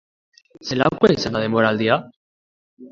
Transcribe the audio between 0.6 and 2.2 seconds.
Zelakoa izan da denboraldia?